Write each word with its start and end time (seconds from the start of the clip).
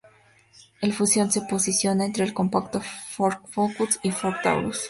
El 0.81 0.93
Fusion 0.93 1.29
se 1.29 1.41
posiciona 1.43 2.05
entre 2.05 2.23
el 2.25 2.33
compacto 2.33 2.81
Ford 2.81 3.37
Focus 3.51 3.99
y 4.01 4.07
el 4.07 4.15
Ford 4.15 4.33
Taurus. 4.41 4.79